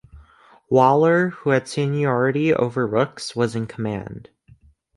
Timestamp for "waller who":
0.67-1.51